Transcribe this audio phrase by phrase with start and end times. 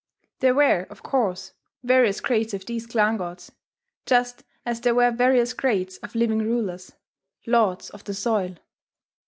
[0.39, 1.53] There were, of course,
[1.83, 3.51] various grades of these clan gods,
[4.07, 6.93] just as there were various grades of living rulers,
[7.45, 8.55] lords of the soil.